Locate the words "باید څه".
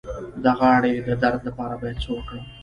1.81-2.09